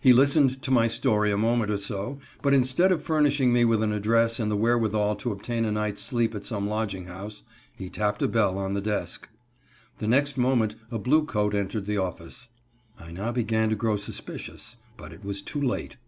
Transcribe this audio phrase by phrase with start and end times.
[0.00, 3.84] He listened to my story a moment or so, but instead of furnishing me with
[3.84, 7.44] an address and the wherewithal to obtain a night's sleep at some lodging house,
[7.78, 9.28] he tapped a bell on the desk.
[9.98, 12.48] The next moment a blue coat entered the office.
[12.98, 15.98] I now began to grow suspicious, but it was too late.